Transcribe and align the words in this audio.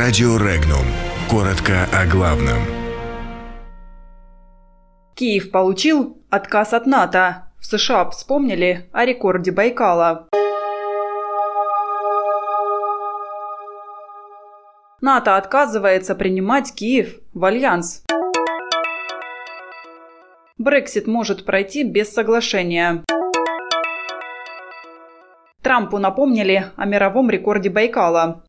Радио 0.00 0.36
Регнум. 0.36 0.86
Коротко 1.28 1.88
о 1.92 2.06
главном. 2.06 2.62
Киев 5.16 5.50
получил 5.50 6.22
отказ 6.30 6.72
от 6.72 6.86
НАТО. 6.86 7.50
В 7.58 7.66
США 7.66 8.08
вспомнили 8.10 8.88
о 8.92 9.04
рекорде 9.04 9.50
Байкала. 9.50 10.28
НАТО 15.00 15.36
отказывается 15.36 16.14
принимать 16.14 16.72
Киев 16.72 17.16
в 17.34 17.44
альянс. 17.44 18.04
Брексит 20.58 21.08
может 21.08 21.44
пройти 21.44 21.82
без 21.82 22.12
соглашения. 22.14 23.02
Трампу 25.60 25.98
напомнили 25.98 26.66
о 26.76 26.84
мировом 26.86 27.30
рекорде 27.30 27.68
Байкала. 27.68 28.44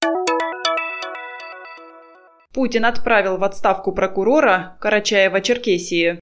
Путин 2.59 2.83
отправил 2.83 3.37
в 3.37 3.45
отставку 3.45 3.93
прокурора 3.93 4.75
Карачаева-Черкесии. 4.81 6.19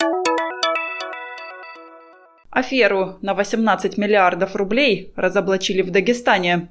Аферу 2.52 3.18
на 3.24 3.34
18 3.34 3.98
миллиардов 3.98 4.56
рублей 4.56 5.14
разоблачили 5.16 5.82
в 5.82 5.90
Дагестане. 5.90 6.70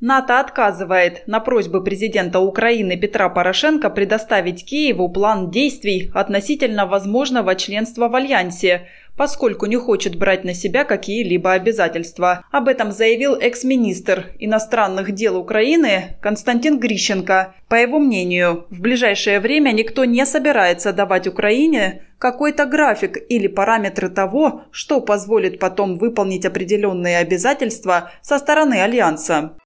НАТО 0.00 0.40
отказывает 0.40 1.22
на 1.28 1.38
просьбы 1.38 1.84
президента 1.84 2.40
Украины 2.40 2.96
Петра 2.96 3.28
Порошенко 3.28 3.90
предоставить 3.90 4.64
Киеву 4.64 5.08
план 5.08 5.52
действий 5.52 6.10
относительно 6.14 6.86
возможного 6.86 7.54
членства 7.54 8.08
в 8.08 8.16
Альянсе, 8.16 8.88
поскольку 9.16 9.66
не 9.66 9.76
хочет 9.76 10.16
брать 10.16 10.44
на 10.44 10.54
себя 10.54 10.84
какие-либо 10.84 11.52
обязательства. 11.52 12.44
Об 12.50 12.68
этом 12.68 12.92
заявил 12.92 13.34
экс-министр 13.34 14.32
иностранных 14.38 15.12
дел 15.12 15.36
Украины 15.36 16.16
Константин 16.20 16.78
Грищенко. 16.78 17.54
По 17.68 17.74
его 17.74 17.98
мнению, 17.98 18.66
в 18.70 18.80
ближайшее 18.80 19.40
время 19.40 19.72
никто 19.72 20.04
не 20.04 20.24
собирается 20.26 20.92
давать 20.92 21.26
Украине 21.26 22.02
какой-то 22.18 22.66
график 22.66 23.16
или 23.28 23.46
параметры 23.46 24.10
того, 24.10 24.62
что 24.70 25.00
позволит 25.00 25.58
потом 25.58 25.96
выполнить 25.96 26.44
определенные 26.44 27.18
обязательства 27.18 28.10
со 28.22 28.38
стороны 28.38 28.82
Альянса. 28.82 29.56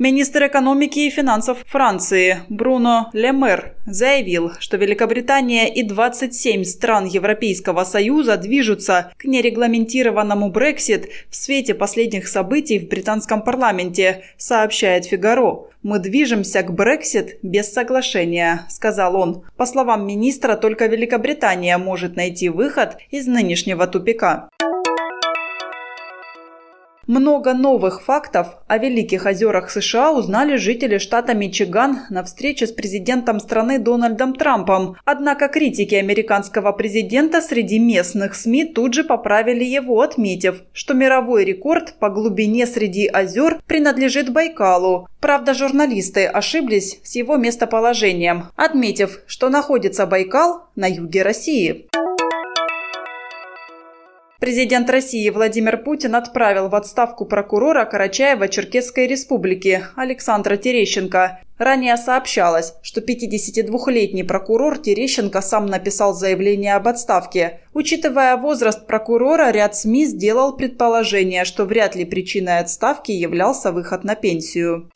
Министр 0.00 0.46
экономики 0.46 1.00
и 1.00 1.10
финансов 1.10 1.58
Франции 1.66 2.42
Бруно 2.48 3.10
Лемер 3.12 3.74
заявил, 3.84 4.52
что 4.60 4.76
Великобритания 4.76 5.66
и 5.74 5.82
27 5.82 6.62
стран 6.62 7.06
Европейского 7.06 7.82
Союза 7.82 8.36
движутся 8.36 9.10
к 9.16 9.24
нерегламентированному 9.24 10.50
Брексит 10.50 11.08
в 11.30 11.34
свете 11.34 11.74
последних 11.74 12.28
событий 12.28 12.78
в 12.78 12.88
британском 12.88 13.42
парламенте, 13.42 14.22
сообщает 14.36 15.04
Фигаро. 15.06 15.66
«Мы 15.82 15.98
движемся 15.98 16.62
к 16.62 16.72
Брексит 16.72 17.40
без 17.42 17.72
соглашения»,– 17.72 18.66
сказал 18.68 19.16
он. 19.16 19.42
По 19.56 19.66
словам 19.66 20.06
министра, 20.06 20.54
только 20.54 20.86
Великобритания 20.86 21.76
может 21.76 22.14
найти 22.14 22.50
выход 22.50 22.98
из 23.10 23.26
нынешнего 23.26 23.88
тупика. 23.88 24.48
Много 27.08 27.54
новых 27.54 28.02
фактов 28.02 28.48
о 28.66 28.76
Великих 28.76 29.24
озерах 29.24 29.70
США 29.70 30.12
узнали 30.12 30.56
жители 30.56 30.98
штата 30.98 31.32
Мичиган 31.32 32.00
на 32.10 32.22
встрече 32.22 32.66
с 32.66 32.70
президентом 32.70 33.40
страны 33.40 33.78
Дональдом 33.78 34.34
Трампом. 34.34 34.94
Однако 35.06 35.48
критики 35.48 35.94
американского 35.94 36.70
президента 36.72 37.40
среди 37.40 37.78
местных 37.78 38.34
СМИ 38.34 38.66
тут 38.66 38.92
же 38.92 39.04
поправили 39.04 39.64
его, 39.64 40.02
отметив, 40.02 40.60
что 40.74 40.92
мировой 40.92 41.46
рекорд 41.46 41.94
по 41.98 42.10
глубине 42.10 42.66
среди 42.66 43.06
озер 43.06 43.58
принадлежит 43.66 44.30
Байкалу. 44.30 45.08
Правда, 45.18 45.54
журналисты 45.54 46.26
ошиблись 46.26 47.00
с 47.02 47.16
его 47.16 47.38
местоположением, 47.38 48.48
отметив, 48.54 49.22
что 49.26 49.48
находится 49.48 50.04
Байкал 50.04 50.64
на 50.76 50.86
юге 50.86 51.22
России. 51.22 51.88
Президент 54.40 54.88
России 54.88 55.28
Владимир 55.30 55.78
Путин 55.78 56.14
отправил 56.14 56.68
в 56.68 56.76
отставку 56.76 57.24
прокурора 57.24 57.88
Карачаева-Черкесской 57.92 59.08
республики 59.08 59.82
Александра 59.96 60.56
Терещенко. 60.56 61.40
Ранее 61.58 61.96
сообщалось, 61.96 62.74
что 62.82 63.00
52-летний 63.00 64.22
прокурор 64.22 64.78
Терещенко 64.78 65.40
сам 65.40 65.66
написал 65.66 66.14
заявление 66.14 66.76
об 66.76 66.86
отставке. 66.86 67.62
Учитывая 67.74 68.36
возраст 68.36 68.86
прокурора, 68.86 69.50
ряд 69.50 69.74
СМИ 69.74 70.04
сделал 70.06 70.56
предположение, 70.56 71.44
что 71.44 71.64
вряд 71.64 71.96
ли 71.96 72.04
причиной 72.04 72.60
отставки 72.60 73.10
являлся 73.10 73.72
выход 73.72 74.04
на 74.04 74.14
пенсию. 74.14 74.88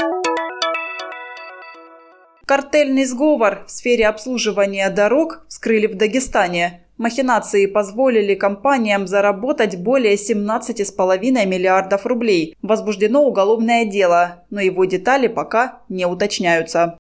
Картельный 2.47 3.07
сговор 3.07 3.65
в 3.67 3.71
сфере 3.73 4.07
обслуживания 4.07 4.89
дорог 4.91 5.45
вскрыли 5.49 5.89
в 5.89 5.97
Дагестане. 5.97 6.82
Махинации 7.03 7.67
позволили 7.67 8.37
компаниям 8.37 9.09
заработать 9.09 9.77
более 9.77 10.15
17,5 10.15 11.47
миллиардов 11.47 12.07
рублей. 12.07 12.57
Возбуждено 12.63 13.25
уголовное 13.25 13.85
дело, 13.85 14.45
но 14.51 14.61
его 14.61 14.85
детали 14.85 15.27
пока 15.27 15.81
не 15.89 16.07
уточняются. 16.07 16.97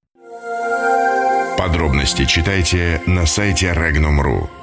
Подробности 1.57 2.25
читайте 2.25 3.01
на 3.07 3.27
сайте 3.27 3.67
Regnum.ru. 3.67 4.62